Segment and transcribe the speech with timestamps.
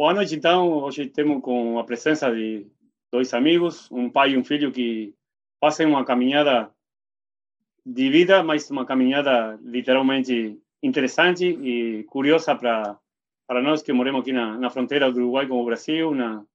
[0.00, 0.72] Boa noite, então.
[0.82, 2.66] Hoje temos com a presença de
[3.12, 5.14] dois amigos, um pai e um filho que
[5.60, 6.70] fazem uma caminhada
[7.84, 12.98] de vida, mas uma caminhada literalmente interessante e curiosa para
[13.46, 16.46] para nós que moramos aqui na, na fronteira do Uruguai com o Brasil, na,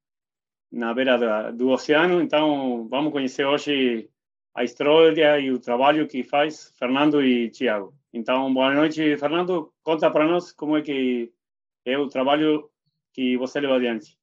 [0.71, 2.23] na beira da, do oceano.
[2.23, 4.09] Então, vamos conhecer hoje
[4.55, 7.93] a história e o trabalho que faz Fernando e Tiago.
[8.11, 9.71] Então, boa noite, Fernando.
[9.83, 11.31] Conta para nós como é que
[11.85, 12.71] é o trabalho
[13.15, 14.17] que você leva adiante.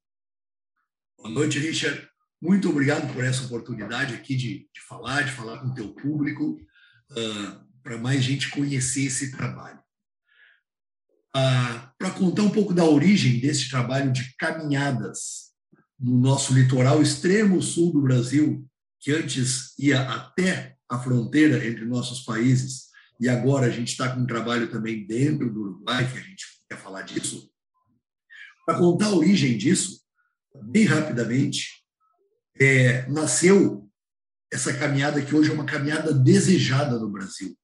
[1.16, 2.06] Boa noite, Richard.
[2.40, 6.60] Muito obrigado por essa oportunidade aqui de, de falar, de falar com o teu público,
[7.10, 9.78] uh, para mais gente conhecer esse trabalho.
[11.34, 15.52] Uh, para contar um pouco da origem desse trabalho de caminhadas
[15.98, 18.68] no nosso litoral extremo sul do Brasil,
[19.00, 24.20] que antes ia até a fronteira entre nossos países, e agora a gente está com
[24.20, 27.51] um trabalho também dentro do Uruguai, que a gente quer falar disso.
[28.64, 30.00] Para contar a origem disso,
[30.64, 31.82] bem rapidamente,
[32.60, 33.88] é, nasceu
[34.52, 37.56] essa caminhada que hoje é uma caminhada desejada no Brasil.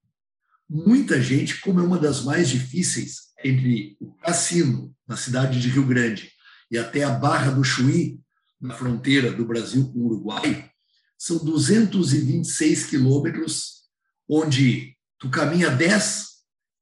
[0.69, 5.87] Muita gente, como é uma das mais difíceis, entre o Cassino, na cidade de Rio
[5.87, 6.33] Grande,
[6.71, 8.21] e até a Barra do Chuí,
[8.61, 10.69] na fronteira do Brasil com o Uruguai,
[11.17, 13.85] são 226 quilômetros,
[14.29, 16.27] onde tu caminha 10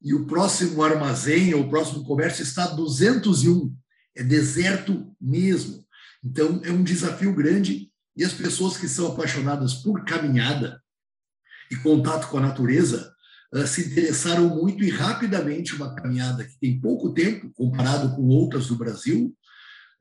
[0.03, 3.75] e o próximo armazém ou o próximo comércio está a 201.
[4.17, 5.85] É deserto mesmo.
[6.25, 10.83] Então, é um desafio grande e as pessoas que são apaixonadas por caminhada
[11.71, 13.15] e contato com a natureza
[13.53, 18.69] uh, se interessaram muito e rapidamente uma caminhada que tem pouco tempo, comparado com outras
[18.69, 19.37] do Brasil,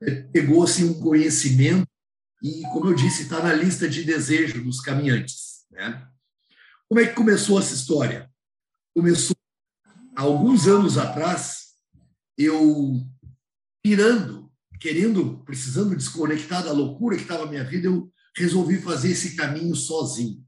[0.02, 1.86] eh, pegou assim, um conhecimento
[2.42, 5.64] e, como eu disse, está na lista de desejo dos caminhantes.
[5.70, 6.06] Né?
[6.88, 8.30] Como é que começou essa história?
[8.94, 9.36] Começou
[10.14, 11.74] alguns anos atrás,
[12.38, 13.06] eu
[13.86, 19.36] pirando, querendo, precisando desconectar da loucura que estava a minha vida, eu resolvi fazer esse
[19.36, 20.44] caminho sozinho.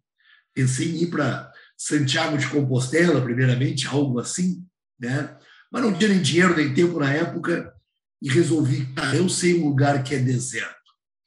[0.53, 4.67] Pensei em ir para Santiago de Compostela, primeiramente, algo assim,
[4.99, 5.37] né?
[5.71, 7.73] Mas não tinha nem dinheiro nem tempo na época
[8.21, 10.75] e resolvi, cara, eu sei um lugar que é deserto,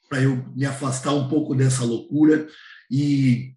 [0.09, 2.45] para eu me afastar um pouco dessa loucura
[2.91, 3.55] e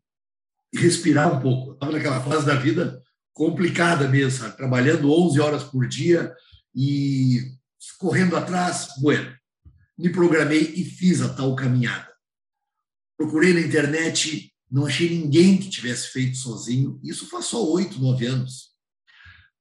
[0.72, 1.72] respirar um pouco.
[1.72, 4.56] Estava naquela fase da vida complicada mesmo, sabe?
[4.56, 6.32] trabalhando 11 horas por dia
[6.72, 7.52] e
[7.92, 8.88] correndo atrás.
[9.00, 9.34] Bueno,
[9.96, 12.12] me programei e fiz a tal caminhada.
[13.16, 17.00] Procurei na internet, não achei ninguém que tivesse feito sozinho.
[17.02, 18.74] Isso faz só oito, nove anos.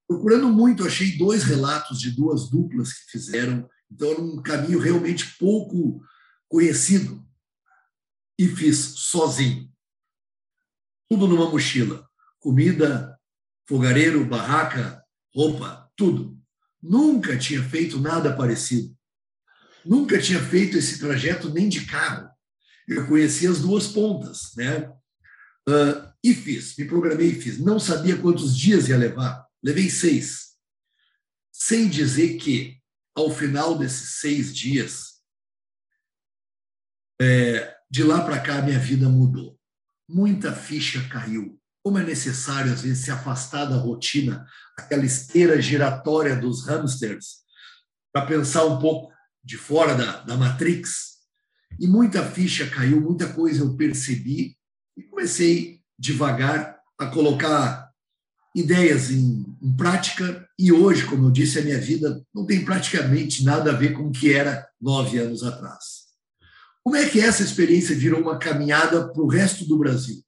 [0.08, 3.70] Procurando muito, achei dois relatos de duas duplas que fizeram.
[3.92, 6.04] Então, era um caminho realmente pouco
[6.50, 7.24] conhecido.
[8.38, 9.72] E fiz sozinho.
[11.10, 12.08] Tudo numa mochila.
[12.40, 13.18] Comida,
[13.68, 16.43] fogareiro, barraca, roupa, tudo.
[16.84, 18.94] Nunca tinha feito nada parecido.
[19.86, 22.30] Nunca tinha feito esse trajeto nem de carro.
[22.86, 24.90] Eu conhecia as duas pontas, né?
[25.68, 27.58] Uh, e fiz, me programei e fiz.
[27.58, 29.48] Não sabia quantos dias ia levar.
[29.64, 30.58] Levei seis.
[31.54, 32.82] Sem dizer que,
[33.16, 35.22] ao final desses seis dias,
[37.22, 39.58] é, de lá para cá, minha vida mudou.
[40.10, 44.48] Muita ficha caiu como é necessário, às vezes, se afastar da rotina,
[44.78, 47.44] aquela esteira giratória dos hamsters,
[48.12, 49.12] para pensar um pouco
[49.44, 51.14] de fora da, da Matrix.
[51.80, 54.56] E muita ficha caiu, muita coisa eu percebi
[54.96, 57.92] e comecei devagar a colocar
[58.56, 60.48] ideias em, em, prática.
[60.58, 64.08] E hoje, como eu disse, a minha vida não tem praticamente nada a ver com
[64.08, 66.04] o que era nove anos atrás.
[66.84, 70.22] Como é que essa experiência virou uma caminhada para o resto do Brasil?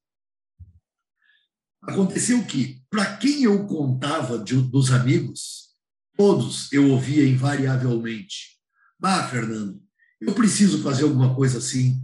[1.88, 5.70] Aconteceu que, para quem eu contava de, dos amigos,
[6.18, 8.60] todos eu ouvia invariavelmente:
[9.00, 9.82] Bah, Fernando,
[10.20, 12.04] eu preciso fazer alguma coisa assim.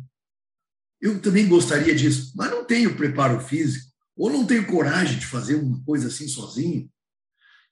[1.01, 5.55] Eu também gostaria disso, mas não tenho preparo físico, ou não tenho coragem de fazer
[5.55, 6.87] uma coisa assim sozinho.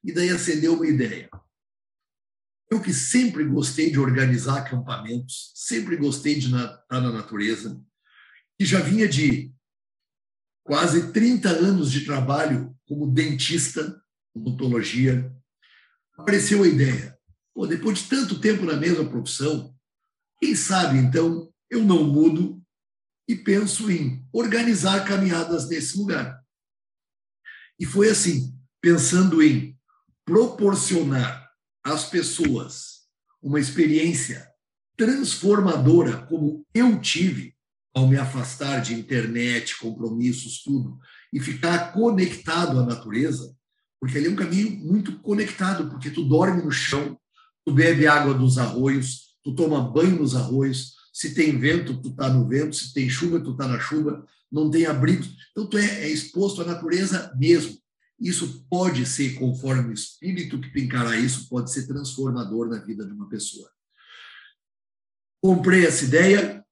[0.04, 1.30] E daí acendeu uma ideia.
[2.72, 7.80] Eu que sempre gostei de organizar acampamentos, sempre gostei de estar na natureza,
[8.60, 9.54] e já vinha de
[10.70, 14.00] quase 30 anos de trabalho como dentista,
[14.36, 15.36] odontologia,
[16.16, 17.18] apareceu a ideia.
[17.56, 19.76] Pô, depois de tanto tempo na mesma profissão,
[20.40, 22.62] quem sabe então eu não mudo
[23.28, 26.40] e penso em organizar caminhadas nesse lugar.
[27.80, 29.76] E foi assim, pensando em
[30.24, 31.50] proporcionar
[31.84, 33.08] às pessoas
[33.42, 34.48] uma experiência
[34.96, 37.58] transformadora como eu tive
[37.94, 41.00] ao me afastar de internet, compromissos, tudo,
[41.34, 43.56] e ficar conectado à natureza,
[44.00, 47.20] porque ali é um caminho muito conectado, porque tu dorme no chão,
[47.66, 52.30] tu bebe água dos arroios, tu toma banho nos arroios, se tem vento, tu está
[52.30, 55.26] no vento, se tem chuva, tu está na chuva, não tem abrigo.
[55.52, 57.78] Então, tu é, é, exposto à natureza mesmo.
[58.20, 63.06] Isso pode ser, conforme o espírito que tu encarar isso, pode ser transformador na vida
[63.06, 63.70] de uma pessoa.
[65.42, 66.66] Comprei essa ideia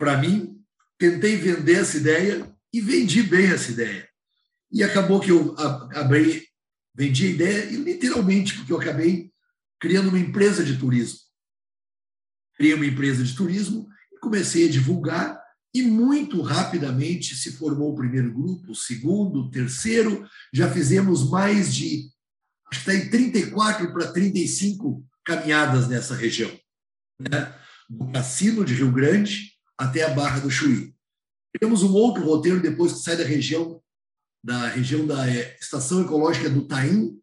[0.00, 0.58] para mim,
[0.98, 4.08] tentei vender essa ideia e vendi bem essa ideia.
[4.72, 5.54] E acabou que eu
[5.94, 6.48] abri,
[6.94, 9.30] vendi a ideia, e literalmente, porque eu acabei
[9.78, 11.18] criando uma empresa de turismo.
[12.56, 15.38] Criei uma empresa de turismo e comecei a divulgar,
[15.74, 20.26] e muito rapidamente se formou o primeiro grupo, o segundo, o terceiro.
[20.50, 22.08] Já fizemos mais de,
[22.72, 26.50] acho que está em 34 para 35 caminhadas nessa região.
[27.20, 27.54] Né?
[27.88, 30.94] Do Cassino de Rio Grande até a Barra do Chuí.
[31.58, 33.82] Temos um outro roteiro depois que sai da região
[34.42, 37.20] da região da é, Estação Ecológica do Taim,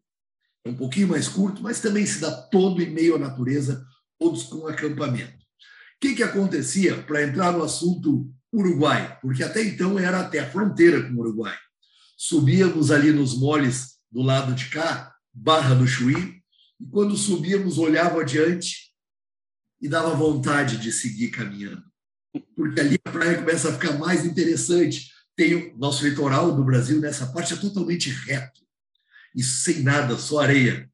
[0.64, 3.84] é um pouquinho mais curto, mas também se dá todo em meio à natureza,
[4.18, 5.36] todos com acampamento.
[5.36, 9.18] O que, que acontecia para entrar no assunto Uruguai?
[9.20, 11.56] Porque até então era até a fronteira com o Uruguai.
[12.16, 16.40] Subíamos ali nos moles do lado de cá, Barra do Chuí,
[16.80, 18.92] e quando subíamos, olhava adiante
[19.80, 21.87] e dava vontade de seguir caminhando.
[22.54, 27.00] Porque ali a praia começa a ficar mais interessante, tem o nosso litoral do Brasil
[27.00, 28.60] nessa parte é totalmente reto
[29.34, 30.90] e sem nada, só areia.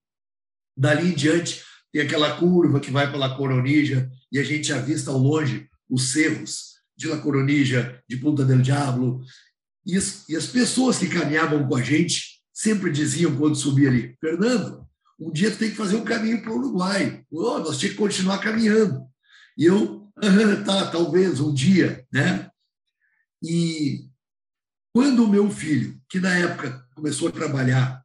[0.76, 5.18] Dali em diante tem aquela curva que vai pela Coronija e a gente avista ao
[5.18, 9.22] longe os cerros de La Coronija, de Punta del Diablo.
[9.86, 14.16] E as, e as pessoas que caminhavam com a gente sempre diziam quando subia ali,
[14.20, 14.86] Fernando,
[15.18, 17.24] um dia tu tem que fazer um caminho para o Uruguai.
[17.30, 19.04] Oh, nós tínhamos que continuar caminhando.
[19.56, 20.03] E eu,
[20.64, 22.50] tá, talvez um dia, né?
[23.42, 24.08] E
[24.94, 28.04] quando o meu filho, que na época começou a trabalhar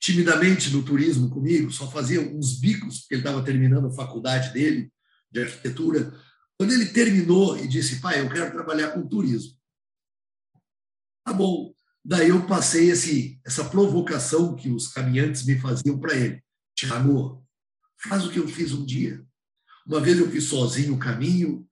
[0.00, 4.92] timidamente no turismo comigo, só fazia uns bicos, porque ele estava terminando a faculdade dele
[5.30, 6.12] de arquitetura,
[6.58, 9.56] quando ele terminou e disse, pai, eu quero trabalhar com turismo.
[11.24, 11.72] Tá bom.
[12.04, 16.42] Daí eu passei esse, essa provocação que os caminhantes me faziam para ele.
[16.74, 17.46] Tiago,
[18.02, 19.24] faz o que eu fiz um dia.
[19.88, 21.66] Uma vez eu fiz sozinho o caminho,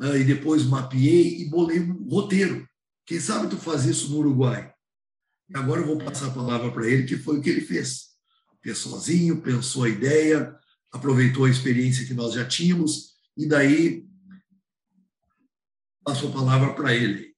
[0.00, 2.66] uh, e depois mapeei e bolei um roteiro.
[3.04, 4.72] Quem sabe tu faz isso no Uruguai?
[5.50, 8.10] E agora eu vou passar a palavra para ele, que foi o que ele fez.
[8.62, 10.56] Fez sozinho, pensou a ideia,
[10.90, 14.06] aproveitou a experiência que nós já tínhamos, e daí
[16.02, 17.34] passo a palavra para ele.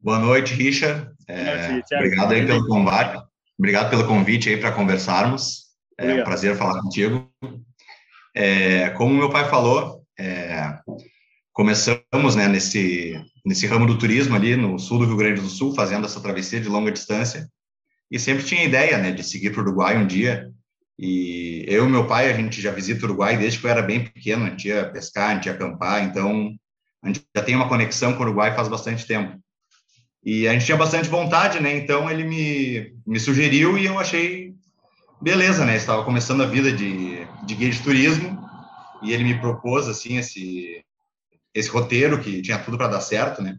[0.00, 1.10] Boa noite, Richard.
[1.28, 3.24] É, obrigado aí pelo combate.
[3.56, 5.64] Obrigado pelo convite aí para conversarmos.
[5.96, 7.32] É um prazer falar contigo.
[8.34, 10.76] É, como meu pai falou, é,
[11.52, 13.14] começamos né, nesse,
[13.44, 16.60] nesse ramo do turismo ali no sul do Rio Grande do Sul, fazendo essa travessia
[16.60, 17.48] de longa distância,
[18.10, 20.50] e sempre tinha ideia né, de seguir para o Uruguai um dia.
[20.98, 23.82] E eu e meu pai, a gente já visita o Uruguai desde que eu era
[23.82, 26.52] bem pequeno, a gente ia pescar, a gente ia acampar, então
[27.02, 29.38] a gente já tem uma conexão com o Uruguai faz bastante tempo.
[30.24, 31.76] E a gente tinha bastante vontade, né?
[31.76, 34.53] Então ele me, me sugeriu e eu achei
[35.20, 35.76] beleza, né?
[35.76, 38.38] Estava começando a vida de, de guia de turismo
[39.02, 40.84] e ele me propôs assim esse
[41.54, 43.58] esse roteiro que tinha tudo para dar certo, né?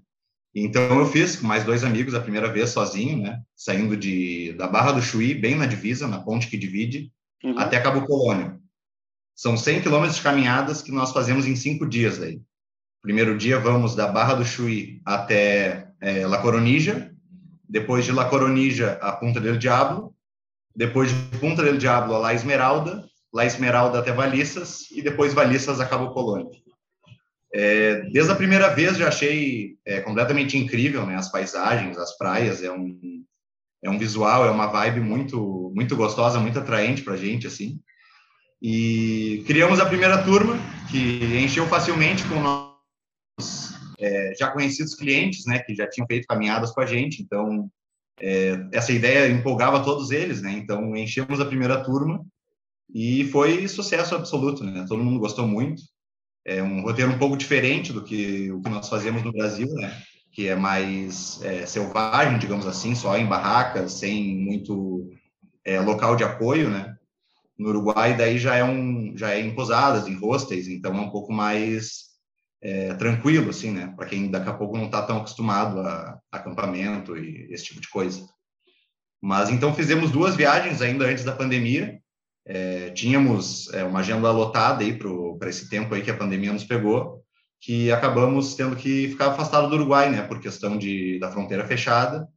[0.54, 3.42] Então eu fiz com mais dois amigos a primeira vez sozinho, né?
[3.56, 7.12] Saindo de da Barra do Chuí, bem na divisa, na ponte que divide,
[7.44, 7.58] uhum.
[7.58, 8.60] até Cabo Colônia.
[9.36, 12.42] São 100 quilômetros de caminhadas que nós fazemos em cinco dias aí.
[13.02, 17.14] Primeiro dia vamos da Barra do Chuí até é, La Coronija,
[17.68, 20.15] depois de La Coronija a Punta del Diablo,
[20.76, 25.86] depois de Punta del Diablo La Esmeralda, La Esmeralda até Valissas e depois Valissas a
[25.86, 26.52] Cabo Colônia.
[27.54, 31.16] É, desde a primeira vez já achei é, completamente incrível, né?
[31.16, 33.24] As paisagens, as praias, é um,
[33.82, 37.80] é um visual, é uma vibe muito, muito gostosa, muito atraente para gente, assim.
[38.62, 40.58] E criamos a primeira turma,
[40.92, 45.60] que encheu facilmente com nossos é, já conhecidos clientes, né?
[45.60, 47.70] Que já tinham feito caminhadas com a gente, então
[48.20, 50.52] é, essa ideia empolgava todos eles, né?
[50.52, 52.26] Então enchemos a primeira turma
[52.94, 54.86] e foi sucesso absoluto, né?
[54.88, 55.82] Todo mundo gostou muito
[56.46, 60.00] é um roteiro um pouco diferente do que o que nós fazemos no Brasil, né?
[60.32, 65.10] Que é mais é, selvagem, digamos assim, só em barracas, sem muito
[65.66, 66.96] é, local de apoio, né?
[67.58, 71.10] No Uruguai, daí já é um, já é em posadas, em hostels, então é um
[71.10, 72.15] pouco mais
[72.62, 73.94] é, tranquilo, assim, né?
[73.96, 77.90] Para quem daqui a pouco não está tão acostumado a, acampamento e esse tipo de
[77.90, 78.26] coisa.
[79.22, 82.00] Mas então fizemos duas viagens ainda antes da pandemia,
[82.48, 84.98] é, tínhamos é, uma agenda lotada aí
[85.40, 87.24] para esse tempo aí que a pandemia nos pegou,
[87.60, 92.28] que acabamos tendo que ficar afastado do Uruguai, né, por questão de, da fronteira fechada,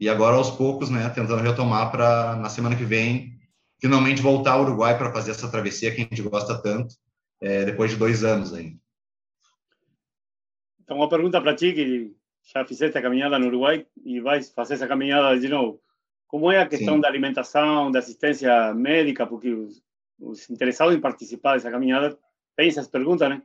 [0.00, 3.38] e agora aos poucos, né, tentando retomar para na semana que vem
[3.80, 6.96] finalmente voltar ao Uruguai para fazer essa travessia que a gente gosta tanto,
[7.40, 8.76] é, depois de dois anos ainda.
[10.82, 12.12] Então, uma pergunta para ti, que
[12.52, 15.80] já fizeste a caminhada no Uruguai e vais fazer essa caminhada de novo.
[16.26, 17.00] Como é a questão Sim.
[17.00, 19.26] da alimentação, da assistência médica?
[19.26, 19.82] Porque os,
[20.18, 22.18] os, interessados em participar dessa caminhada
[22.56, 23.42] têm essas perguntas, né?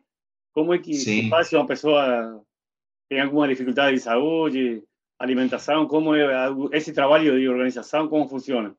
[0.53, 2.43] Como é que se faz se uma pessoa
[3.09, 4.83] tem alguma dificuldade de saúde,
[5.19, 5.87] alimentação?
[5.87, 8.07] Como é esse trabalho de organização?
[8.07, 8.75] Como funciona?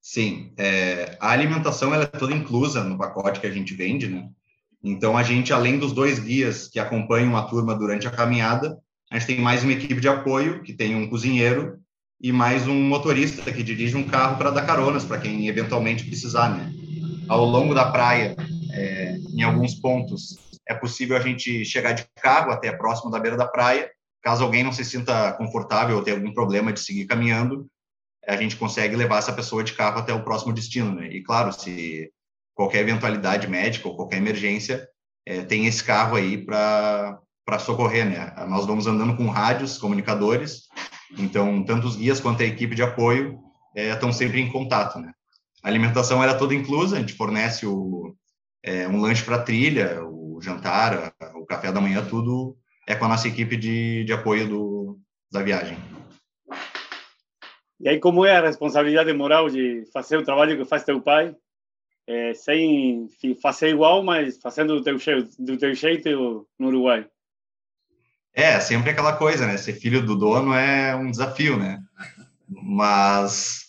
[0.00, 4.30] Sim, é, a alimentação ela é toda inclusa no pacote que a gente vende, né?
[4.82, 8.78] Então, a gente, além dos dois guias que acompanham a turma durante a caminhada,
[9.10, 11.78] a gente tem mais uma equipe de apoio, que tem um cozinheiro
[12.20, 16.48] e mais um motorista que dirige um carro para dar caronas para quem eventualmente precisar,
[16.56, 16.72] né?
[17.28, 18.34] Ao longo da praia,
[18.72, 23.36] é, em alguns pontos, é possível a gente chegar de carro até próximo da beira
[23.36, 23.90] da praia.
[24.22, 27.68] Caso alguém não se sinta confortável ou tenha algum problema de seguir caminhando,
[28.26, 31.08] a gente consegue levar essa pessoa de carro até o próximo destino, né?
[31.08, 32.10] E claro, se
[32.56, 34.88] qualquer eventualidade médica ou qualquer emergência,
[35.26, 37.20] é, tem esse carro aí para
[37.60, 38.34] socorrer, né?
[38.48, 40.62] Nós vamos andando com rádios, comunicadores,
[41.18, 43.38] então tanto os guias quanto a equipe de apoio
[43.76, 45.12] é, estão sempre em contato, né?
[45.62, 48.14] A alimentação era toda inclusa, a gente fornece o,
[48.64, 52.56] é, um lanche para trilha, o jantar, o café da manhã, tudo
[52.88, 54.98] é com a nossa equipe de, de apoio do,
[55.30, 55.76] da viagem.
[57.80, 61.34] E aí, como é a responsabilidade moral de fazer o trabalho que faz teu pai
[62.06, 63.08] é, sem
[63.42, 67.06] fazer igual, mas fazendo do teu, jeito, do teu jeito no Uruguai.
[68.32, 69.56] É, sempre aquela coisa, né?
[69.56, 71.80] Ser filho do dono é um desafio, né?
[72.48, 73.62] Mas,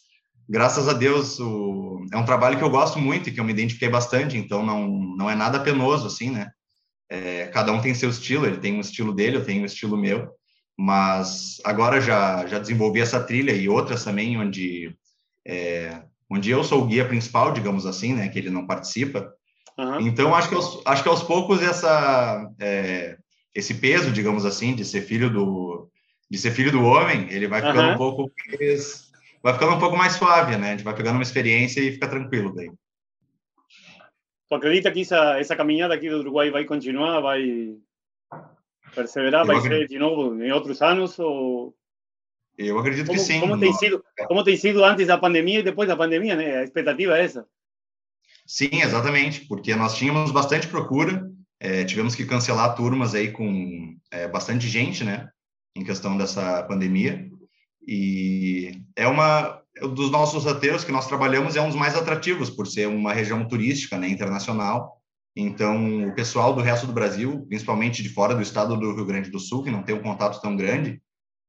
[0.47, 2.05] graças a Deus, o...
[2.11, 4.87] é um trabalho que eu gosto muito e que eu me identifiquei bastante, então não,
[4.87, 6.51] não é nada penoso, assim, né?
[7.09, 9.95] É, cada um tem seu estilo, ele tem um estilo dele, eu tenho um estilo
[9.95, 10.29] meu,
[10.77, 14.93] mas agora já, já desenvolvi essa trilha e outras também, onde
[15.45, 19.33] é, onde eu sou o guia principal, digamos assim, né, que ele não participa.
[19.77, 20.01] Uhum.
[20.01, 23.17] Então, acho que, aos, acho que aos poucos essa, é,
[23.53, 25.89] esse peso, digamos assim, de ser filho do,
[26.29, 27.93] de ser filho do homem, ele vai ficando uhum.
[27.93, 30.69] um pouco mais, vai ficando um pouco mais suave, né?
[30.69, 32.69] A gente vai pegando uma experiência e fica tranquilo daí.
[34.49, 37.75] Tu acredita que essa, essa caminhada aqui do Uruguai vai continuar, vai
[38.95, 41.75] perseverar, vai ser de novo em outros anos ou
[42.57, 43.39] eu acredito como, que sim.
[43.39, 46.57] Como tem, sido, como tem sido antes da pandemia e depois da pandemia, né?
[46.57, 47.45] A expectativa é essa.
[48.45, 54.27] Sim, exatamente, porque nós tínhamos bastante procura, é, tivemos que cancelar turmas aí com é,
[54.27, 55.29] bastante gente, né?
[55.75, 57.29] Em questão dessa pandemia.
[57.85, 62.65] E é uma dos nossos roteiros que nós trabalhamos é um dos mais atrativos por
[62.65, 64.97] ser uma região turística, né, internacional.
[65.35, 69.29] Então, o pessoal do resto do Brasil, principalmente de fora do estado do Rio Grande
[69.29, 70.99] do Sul, que não tem um contato tão grande,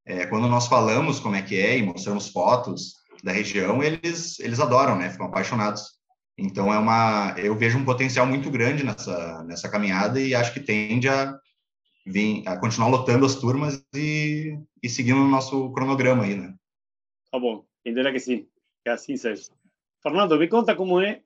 [0.09, 4.59] é, quando nós falamos como é que é e mostramos fotos da região, eles eles
[4.59, 5.11] adoram, né?
[5.11, 5.83] Ficam apaixonados.
[6.37, 10.61] Então é uma, eu vejo um potencial muito grande nessa nessa caminhada e acho que
[10.61, 11.39] tende a
[12.07, 16.55] vir a continuar lotando as turmas e, e seguindo o nosso cronograma aí, né?
[17.31, 18.49] Tá bom, entenderá que sim,
[18.83, 19.51] que assim seja.
[20.03, 21.21] Fernando, me conta como é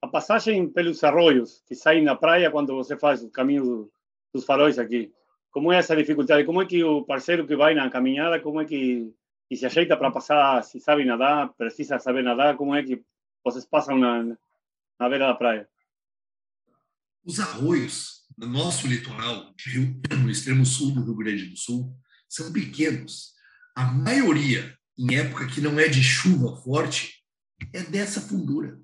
[0.00, 3.90] a passagem pelos arroios que saem na praia quando você faz o caminho
[4.32, 5.12] dos faróis aqui.
[5.52, 6.44] Como é essa dificuldade?
[6.46, 9.12] Como é que o parceiro que vai na caminhada, como é que,
[9.48, 13.00] que se ajeita para passar, se sabe nadar, precisa saber nadar, como é que
[13.44, 14.24] vocês passam na,
[14.98, 15.68] na beira da praia?
[17.24, 19.52] Os arroios no nosso litoral,
[20.24, 21.94] no extremo sul do Rio Grande do Sul,
[22.26, 23.32] são pequenos.
[23.76, 27.22] A maioria, em época que não é de chuva forte,
[27.74, 28.80] é dessa fundura.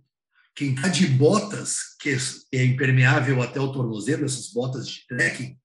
[0.55, 2.15] Quem está de botas, que
[2.53, 5.57] é impermeável até o tornozelo, essas botas de trekking,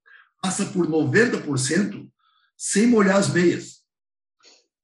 [0.43, 2.11] passa por 90%
[2.57, 3.81] sem molhar as meias.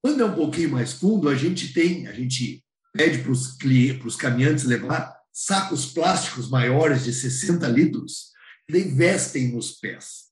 [0.02, 2.64] Quando é um pouquinho mais fundo, a gente tem, a gente
[2.94, 8.30] pede para os clientes, para os caminhantes levar sacos plásticos maiores de 60 litros,
[8.66, 10.30] que vestem nos pés.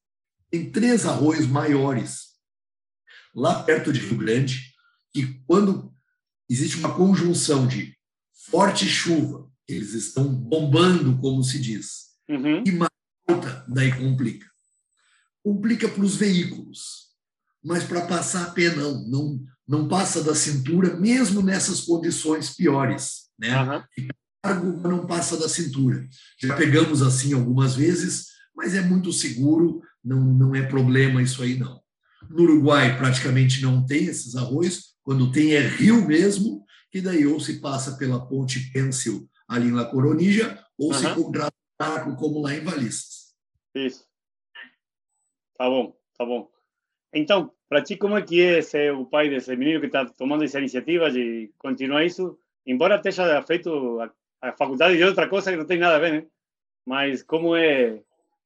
[0.50, 2.28] Tem três arroios maiores
[3.34, 4.72] lá perto de Rio Grande,
[5.12, 5.94] que quando
[6.48, 7.94] existe uma conjunção de
[8.50, 12.64] forte chuva, eles estão bombando, como se diz, uhum.
[12.66, 12.90] e mais
[13.28, 14.48] alta, daí complica
[15.48, 17.08] complica para os veículos,
[17.64, 23.30] mas para passar a pé não, não, não passa da cintura, mesmo nessas condições piores,
[23.38, 23.58] né?
[23.58, 24.08] Uhum.
[24.42, 26.06] Cargo não passa da cintura.
[26.40, 31.58] Já pegamos assim algumas vezes, mas é muito seguro, não, não é problema isso aí
[31.58, 31.80] não.
[32.28, 36.62] No Uruguai praticamente não tem esses arroios, quando tem é rio mesmo,
[36.92, 40.98] que daí ou se passa pela ponte Pêncil ali em La Coronija, ou uhum.
[40.98, 43.28] se contrata como lá em Valissas.
[43.74, 44.07] Isso.
[45.58, 46.48] Tá bom, tá bom.
[47.12, 50.44] Então, para ti, como é que é ser o pai desse menino que está tomando
[50.44, 52.38] essa iniciativa de continuar isso
[52.68, 54.12] embora esteja feito a,
[54.48, 56.26] a faculdade de outra coisa que não tem nada a ver, né?
[56.86, 58.02] Mas como é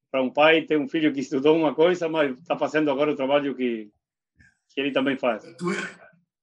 [0.09, 3.15] para um pai ter um filho que estudou uma coisa, mas está fazendo agora o
[3.15, 3.91] trabalho que,
[4.69, 5.43] que ele também faz.
[5.57, 5.71] Tu,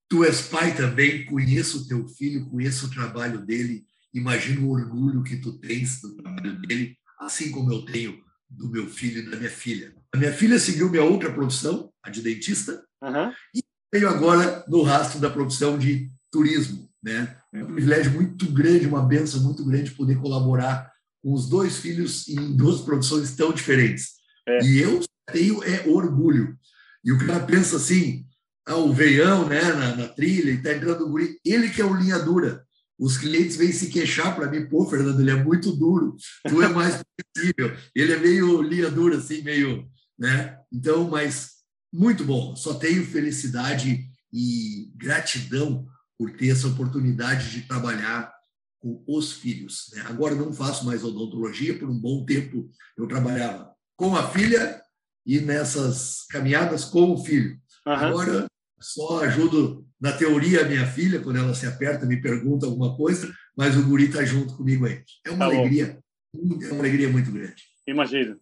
[0.08, 5.22] tu és pai também, conheço o teu filho, conheço o trabalho dele, imagino o orgulho
[5.22, 9.36] que tu tens do trabalho dele, assim como eu tenho do meu filho e da
[9.36, 9.94] minha filha.
[10.12, 13.32] A minha filha seguiu minha outra profissão, a de dentista, uhum.
[13.54, 16.90] e veio agora no rastro da profissão de turismo.
[17.02, 17.36] Né?
[17.54, 20.90] É um privilégio muito grande, uma benção muito grande poder colaborar
[21.22, 24.14] com os dois filhos em duas profissões tão diferentes.
[24.46, 24.64] É.
[24.64, 25.00] E eu
[25.32, 26.58] tenho é orgulho.
[27.04, 28.26] E o cara pensa assim,
[28.66, 31.84] ah, o veião né, na, na trilha, e está entrando o guri, ele que é
[31.84, 32.64] o linha dura.
[33.00, 36.16] Os clientes vêm se queixar para mim, pô, Fernando, ele é muito duro,
[36.46, 37.02] tu é mais
[37.34, 37.74] possível.
[37.94, 39.88] Ele é meio linha dura, assim, meio,
[40.18, 40.58] né?
[40.70, 42.54] Então, mas muito bom.
[42.54, 45.86] Só tenho felicidade e gratidão
[46.18, 48.30] por ter essa oportunidade de trabalhar
[48.78, 49.90] com os filhos.
[49.94, 50.02] Né?
[50.06, 54.82] Agora não faço mais odontologia, por um bom tempo eu trabalhava com a filha
[55.24, 57.58] e nessas caminhadas com o filho.
[57.86, 57.92] Uhum.
[57.92, 58.46] Agora
[58.78, 63.32] só ajudo na teoria a minha filha, quando ela se aperta, me pergunta alguma coisa,
[63.56, 65.02] mas o guri está junto comigo aí.
[65.26, 65.98] É uma tá alegria,
[66.34, 67.62] é uma alegria muito grande.
[67.86, 68.40] Imagino.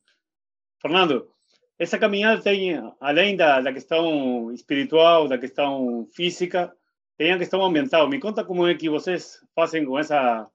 [0.81, 1.29] Fernando,
[1.79, 6.73] essa caminhada tem, além da, da questão espiritual, da questão física,
[7.17, 8.09] tem a questão ambiental.
[8.09, 10.49] Me conta como é que vocês fazem com essa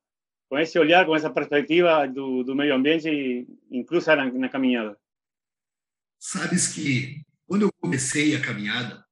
[0.50, 4.95] com esse olhar, com essa perspectiva do, do meio ambiente, incluso na, na caminhada.
[6.19, 9.03] Sabes que quando eu comecei a caminhada,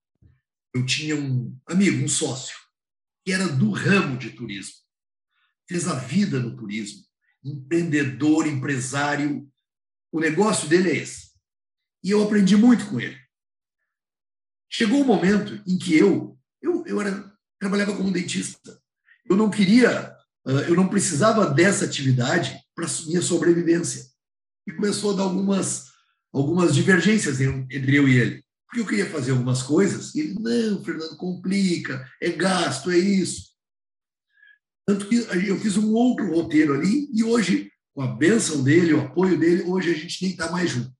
[0.73, 2.57] eu tinha um amigo, um sócio,
[3.25, 4.75] que era do ramo de turismo.
[5.67, 7.03] Fez a vida no turismo,
[7.43, 9.49] empreendedor, empresário.
[10.11, 11.31] O negócio dele é esse.
[12.03, 13.19] E eu aprendi muito com ele.
[14.69, 18.81] Chegou um momento em que eu, eu, eu era trabalhava como dentista.
[19.29, 20.15] Eu não queria,
[20.67, 24.09] eu não precisava dessa atividade para minha sobrevivência.
[24.67, 25.91] E começou a dar algumas,
[26.33, 28.45] algumas divergências entre eu e ele.
[28.71, 33.51] Porque eu queria fazer algumas coisas, e ele, não, Fernando, complica, é gasto, é isso.
[34.87, 39.01] Tanto que eu fiz um outro roteiro ali, e hoje, com a benção dele, o
[39.01, 40.95] apoio dele, hoje a gente nem está mais junto.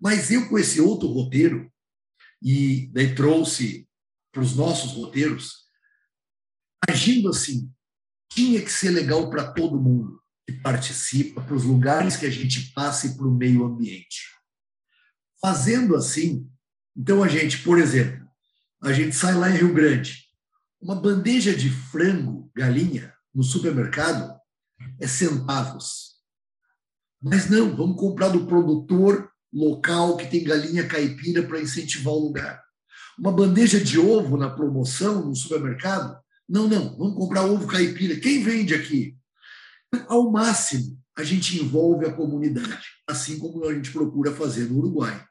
[0.00, 1.72] Mas eu, com esse outro roteiro,
[2.42, 3.88] e daí trouxe
[4.32, 5.64] para os nossos roteiros,
[6.90, 7.72] agindo assim,
[8.32, 12.72] tinha que ser legal para todo mundo que participa, para os lugares que a gente
[12.72, 14.26] passa e para o meio ambiente.
[15.40, 16.50] Fazendo assim,
[16.96, 18.26] então a gente, por exemplo,
[18.82, 20.24] a gente sai lá em Rio Grande,
[20.80, 24.34] uma bandeja de frango, galinha, no supermercado
[25.00, 26.16] é centavos.
[27.22, 32.62] Mas não, vamos comprar do produtor local que tem galinha caipira para incentivar o lugar.
[33.18, 38.20] Uma bandeja de ovo na promoção no supermercado não, não, vamos comprar ovo caipira.
[38.20, 39.16] Quem vende aqui?
[40.06, 45.24] Ao máximo, a gente envolve a comunidade, assim como a gente procura fazer no Uruguai.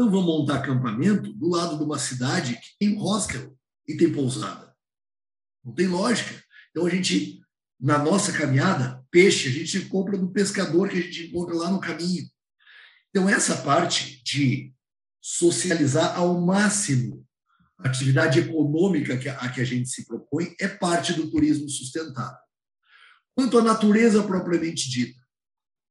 [0.00, 3.54] Não vamos montar acampamento do lado de uma cidade que tem hostel
[3.86, 4.74] e tem pousada.
[5.62, 6.42] Não tem lógica.
[6.70, 7.38] Então, a gente,
[7.78, 11.78] na nossa caminhada, peixe, a gente compra do pescador que a gente encontra lá no
[11.78, 12.26] caminho.
[13.10, 14.72] Então, essa parte de
[15.20, 17.28] socializar ao máximo
[17.76, 22.40] a atividade econômica que a que a gente se propõe é parte do turismo sustentável.
[23.34, 25.20] Quanto à natureza propriamente dita,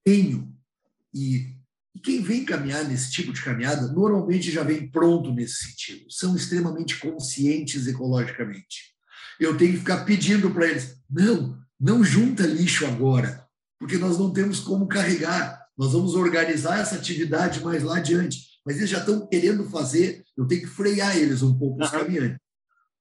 [0.04, 0.52] tenho
[1.14, 1.59] e,
[2.00, 6.36] e quem vem caminhar nesse tipo de caminhada normalmente já vem pronto nesse sentido, são
[6.36, 8.94] extremamente conscientes ecologicamente.
[9.40, 13.46] Eu tenho que ficar pedindo para eles: não, não junta lixo agora,
[13.80, 15.60] porque nós não temos como carregar.
[15.78, 20.46] Nós vamos organizar essa atividade mais lá adiante mas eles já estão querendo fazer, eu
[20.46, 22.38] tenho que frear eles um pouco, os caminhantes.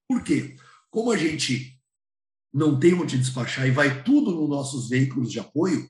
[0.08, 0.56] Por quê?
[0.90, 1.78] Como a gente
[2.50, 5.86] não tem onde despachar e vai tudo nos nossos veículos de apoio,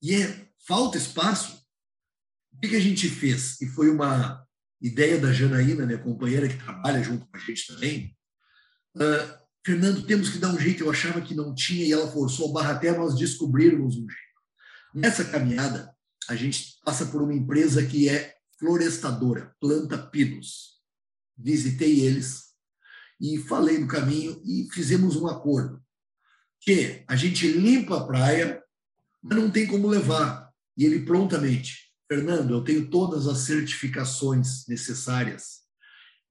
[0.00, 1.65] e é, falta espaço,
[2.56, 3.60] o que, a gente fez?
[3.60, 4.44] E foi uma
[4.80, 8.16] ideia da Janaína, minha companheira, que trabalha junto com a gente também.
[8.96, 10.84] Uh, Fernando, temos que dar um jeito.
[10.84, 14.26] Eu achava que não tinha e ela forçou a barra até nós descobrirmos um jeito.
[14.94, 15.94] Nessa caminhada,
[16.28, 20.80] a gente passa por uma empresa que é florestadora, planta pinos.
[21.36, 22.46] Visitei eles
[23.20, 25.82] e falei do caminho e fizemos um acordo
[26.60, 28.62] que a gente limpa a praia,
[29.22, 30.50] mas não tem como levar.
[30.76, 35.62] E ele prontamente, Fernando, eu tenho todas as certificações necessárias.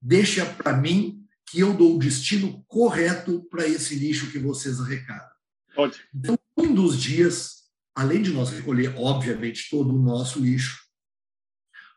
[0.00, 5.28] Deixa para mim que eu dou o destino correto para esse lixo que vocês arrecadam.
[5.76, 6.04] Ótimo.
[6.14, 10.84] Então, um dos dias, além de nós recolher, obviamente, todo o nosso lixo,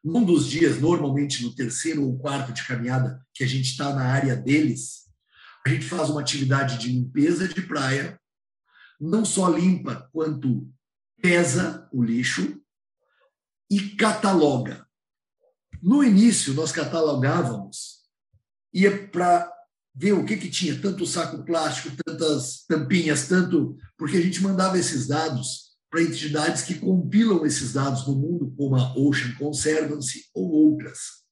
[0.03, 4.03] um dos dias, normalmente no terceiro ou quarto de caminhada, que a gente está na
[4.03, 5.09] área deles,
[5.65, 8.19] A gente faz uma atividade de limpeza de praia,
[8.99, 10.67] não só limpa, quanto
[11.21, 12.61] pesa o lixo
[13.69, 14.86] e cataloga.
[15.82, 17.99] No início, nós catalogávamos,
[18.73, 19.51] ia para
[19.95, 23.77] ver o que, que tinha, tanto saco plástico, tantas tampinhas, tanto.
[23.97, 28.75] Porque a gente mandava esses dados para entidades que compilam esses dados no mundo, como
[28.75, 31.23] a Ocean Conservancy ou outras.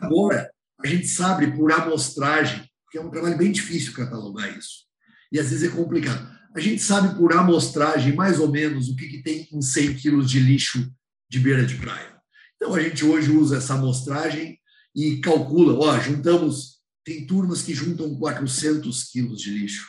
[0.00, 4.86] Agora, a gente sabe por amostragem, que é um trabalho bem difícil catalogar isso,
[5.32, 6.37] e às vezes é complicado.
[6.54, 10.30] A gente sabe por amostragem mais ou menos o que, que tem em 100 quilos
[10.30, 10.90] de lixo
[11.30, 12.16] de beira de praia.
[12.56, 14.58] Então, a gente hoje usa essa amostragem
[14.94, 19.86] e calcula, ó, juntamos, tem turmas que juntam 400 quilos de lixo,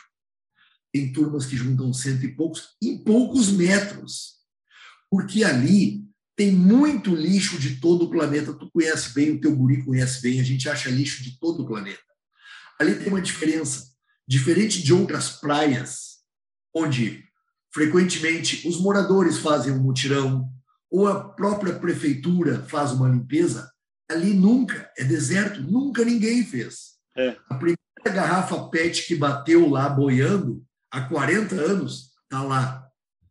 [0.92, 4.40] tem turmas que juntam cento e poucos, em poucos metros,
[5.10, 6.04] porque ali
[6.36, 8.54] tem muito lixo de todo o planeta.
[8.54, 11.66] Tu conhece bem, o teu guri conhece bem, a gente acha lixo de todo o
[11.66, 12.00] planeta.
[12.78, 13.90] Ali tem uma diferença,
[14.26, 16.09] diferente de outras praias,
[16.74, 17.24] onde
[17.72, 20.48] frequentemente os moradores fazem um mutirão,
[20.90, 23.70] ou a própria prefeitura faz uma limpeza,
[24.10, 26.96] ali nunca, é deserto, nunca ninguém fez.
[27.16, 27.36] É.
[27.48, 32.84] A primeira garrafa PET que bateu lá boiando há 40 anos está lá.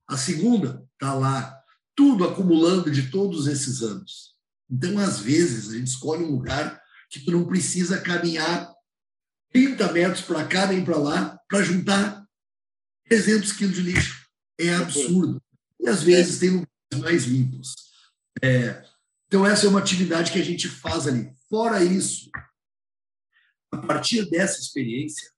[0.08, 1.58] A segunda está lá.
[1.95, 4.36] Tudo acumulando de todos esses anos.
[4.71, 8.71] Então, às vezes, a gente escolhe um lugar que tu não precisa caminhar
[9.52, 12.18] 30 metros para cá nem para lá para juntar
[13.10, 14.30] 300 quilos de lixo.
[14.58, 15.41] É absurdo.
[15.80, 17.76] E às vezes tem lugares mais limpos.
[18.41, 18.84] É,
[19.28, 21.32] então, essa é uma atividade que a gente faz ali.
[21.50, 22.30] Fora isso,
[23.72, 25.30] a partir dessa experiência,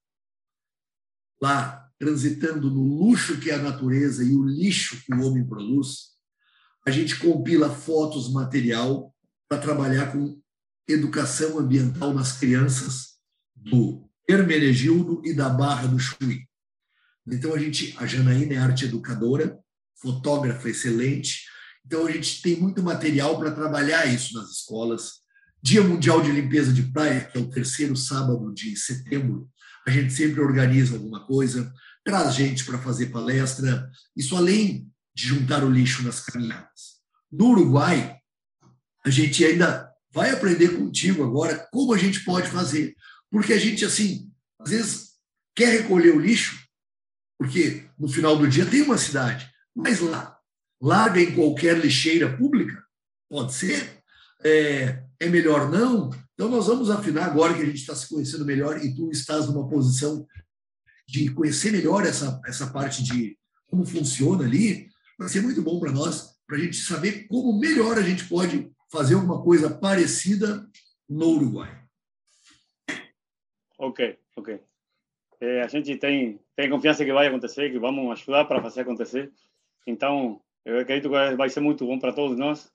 [1.42, 6.12] lá transitando no luxo que é a natureza e o lixo que o homem produz,
[6.86, 9.14] a gente compila fotos, material
[9.48, 10.42] para trabalhar com
[10.88, 13.18] educação ambiental nas crianças
[13.56, 16.48] do Hermenegildo e da Barra do Chuí.
[17.28, 19.60] Então a gente, a Janaína é arte educadora,
[20.02, 21.46] fotógrafa excelente.
[21.86, 25.22] Então, a gente tem muito material para trabalhar isso nas escolas.
[25.62, 29.50] Dia Mundial de Limpeza de Praia, que é o terceiro sábado de setembro,
[29.86, 31.72] a gente sempre organiza alguma coisa,
[32.04, 37.02] traz gente para fazer palestra, isso além de juntar o lixo nas caminhadas.
[37.32, 38.18] No Uruguai,
[39.06, 42.96] a gente ainda vai aprender contigo agora como a gente pode fazer,
[43.30, 45.12] porque a gente, assim, às vezes
[45.56, 46.61] quer recolher o lixo,
[47.42, 50.38] porque no final do dia tem uma cidade, mas lá,
[50.80, 52.86] larga em qualquer lixeira pública?
[53.28, 54.04] Pode ser.
[54.44, 56.12] É, é melhor não?
[56.36, 59.48] Então, nós vamos afinar agora que a gente está se conhecendo melhor e tu estás
[59.48, 60.24] numa posição
[61.08, 65.92] de conhecer melhor essa, essa parte de como funciona ali, vai ser muito bom para
[65.92, 70.70] nós, para a gente saber como melhor a gente pode fazer alguma coisa parecida
[71.10, 71.86] no Uruguai.
[73.80, 74.62] Ok, ok.
[75.42, 79.32] É, a gente tem, tem confiança que vai acontecer, que vamos ajudar para fazer acontecer.
[79.88, 82.72] Então, eu acredito que vai ser muito bom para todos nós.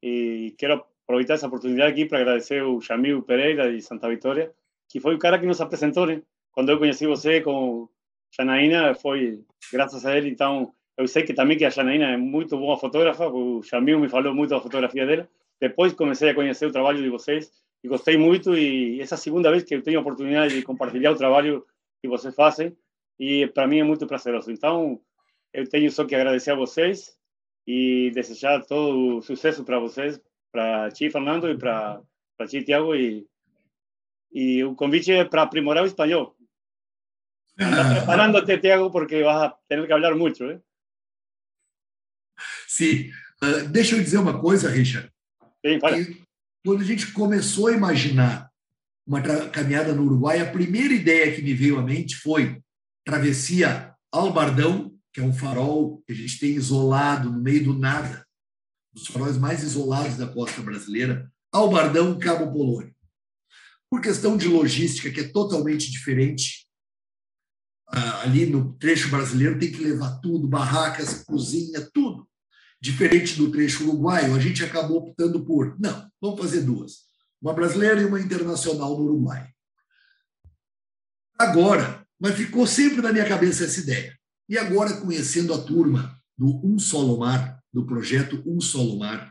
[0.00, 4.52] E quero aproveitar essa oportunidade aqui para agradecer o Jamil Pereira de Santa Vitória,
[4.88, 6.22] que foi o cara que nos apresentou, né?
[6.52, 7.88] Quando eu conheci você com
[8.30, 10.30] Janaína, foi graças a ele.
[10.30, 14.08] Então, eu sei que também que a Janaína é muito boa fotógrafa, o Jamil me
[14.08, 15.28] falou muito da fotografia dela.
[15.60, 17.50] Depois comecei a conhecer o trabalho de vocês
[17.82, 18.56] e gostei muito.
[18.56, 21.64] E essa segunda vez que eu tenho a oportunidade de compartilhar o trabalho
[22.04, 22.76] que vocês fazem,
[23.18, 24.50] e para mim é muito prazeroso.
[24.50, 25.00] Então,
[25.54, 27.16] eu tenho só que agradecer a vocês
[27.66, 30.20] e desejar todo o sucesso para vocês,
[30.52, 32.02] para ti, Fernando, e para
[32.46, 32.94] ti, Tiago.
[32.94, 33.26] E,
[34.30, 36.36] e o convite é para aprimorar o espanhol.
[37.58, 40.60] Anda preparando-te, Tiago, porque vas a ter que falar muito, ¿eh?
[42.68, 43.10] Sim.
[43.42, 45.10] Uh, deixa eu dizer uma coisa, Richard.
[45.64, 45.78] Sim,
[46.62, 48.52] quando a gente começou a imaginar
[49.06, 52.60] uma caminhada no Uruguai, a primeira ideia que me veio à mente foi
[53.04, 58.26] travessia Albardão que é um farol que a gente tem isolado no meio do nada,
[58.92, 62.92] dos faróis mais isolados da costa brasileira, ao Bardão Cabo Polônio.
[63.88, 66.66] Por questão de logística, que é totalmente diferente,
[67.86, 72.28] ali no trecho brasileiro tem que levar tudo, barracas, cozinha, tudo.
[72.82, 77.04] Diferente do trecho uruguaio, a gente acabou optando por, não, vamos fazer duas.
[77.44, 79.52] Uma brasileira e uma internacional no Uruguai.
[81.38, 84.18] Agora, mas ficou sempre na minha cabeça essa ideia.
[84.48, 89.30] E agora, conhecendo a turma do Um Solo Mar, do projeto Um Solo Mar,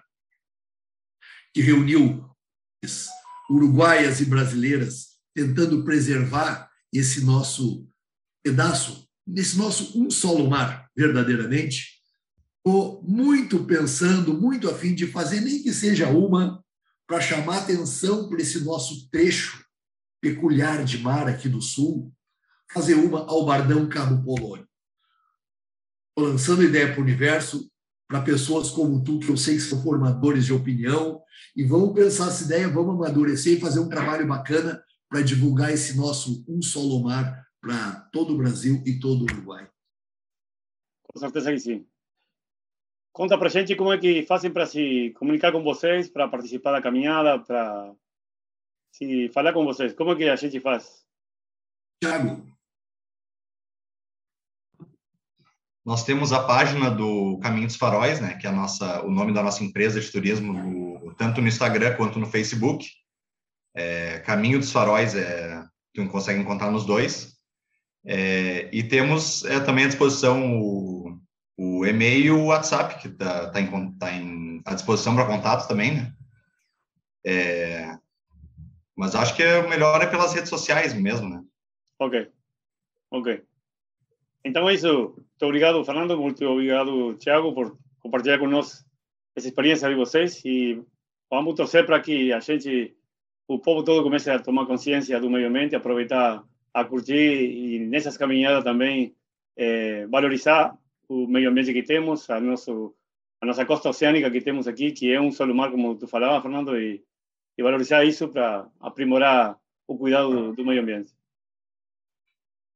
[1.55, 2.23] que reuniu
[3.49, 7.89] uruguaias e brasileiras tentando preservar esse nosso
[8.43, 11.99] pedaço, nesse nosso Um Solo Mar, verdadeiramente,
[12.57, 16.63] estou muito pensando, muito a fim de fazer, nem que seja uma,
[17.07, 19.63] para chamar atenção para esse nosso trecho
[20.21, 22.13] peculiar de mar aqui do Sul,
[22.71, 24.67] fazer uma ao Bardão Cabo Polônio.
[26.09, 27.69] Estou lançando ideia para o universo,
[28.07, 31.21] para pessoas como tu, que eu sei que são formadores de opinião,
[31.55, 35.97] e vamos pensar essa ideia, vamos amadurecer e fazer um trabalho bacana para divulgar esse
[35.97, 39.69] nosso Um Solo Mar para todo o Brasil e todo o Uruguai.
[41.03, 41.87] Com certeza que sim.
[43.13, 46.81] Conta para gente como é que fazem para se comunicar com vocês, para participar da
[46.81, 47.93] caminhada, para
[48.91, 49.93] se falar com vocês.
[49.93, 51.05] Como é que a gente faz?
[52.01, 52.43] Tiago.
[55.85, 59.31] Nós temos a página do Caminho dos Faróis, né, que é a nossa, o nome
[59.31, 62.87] da nossa empresa de turismo, no, tanto no Instagram quanto no Facebook.
[63.75, 67.37] É, Caminho dos Faróis, é, tu consegue encontrar nos dois.
[68.05, 71.02] É, e temos é, também à disposição o,
[71.57, 75.95] o e-mail o WhatsApp, que está tá em, tá em, à disposição para contato também,
[75.95, 76.13] né?
[77.25, 77.97] É,
[78.95, 81.43] mas acho que o melhor é pelas redes sociais mesmo, né?
[81.99, 82.29] Ok,
[83.11, 83.43] ok.
[84.43, 85.15] Então é isso.
[85.15, 86.17] Muito obrigado, Fernando.
[86.17, 88.85] Muito obrigado, Thiago, por compartilhar conosco
[89.35, 90.43] essa experiência de vocês.
[90.43, 90.81] E
[91.29, 92.95] vamos torcer para que a gente,
[93.47, 98.17] o povo todo, comece a tomar consciência do meio ambiente, aproveitar a curtir e nessas
[98.17, 99.15] caminhadas também
[99.55, 102.95] é, valorizar o meio ambiente que temos, a, nosso,
[103.41, 106.41] a nossa costa oceânica que temos aqui, que é um solo mar, como tu falava,
[106.41, 107.03] Fernando, e,
[107.57, 111.13] e valorizar isso para aprimorar o cuidado do, do, meio ambiente.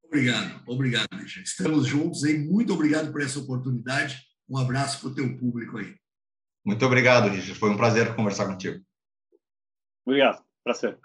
[0.03, 1.47] Obrigado, obrigado, Richard.
[1.47, 2.37] Estamos juntos aí.
[2.37, 4.21] Muito obrigado por essa oportunidade.
[4.49, 5.95] Um abraço para o teu público aí.
[6.65, 7.55] Muito obrigado, Richard.
[7.55, 8.81] Foi um prazer conversar contigo.
[10.05, 10.43] Obrigado.
[10.63, 10.97] Prazer.